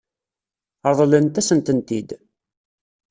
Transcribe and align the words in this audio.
Ṛeḍlent-asen-tent-id? 0.91 2.09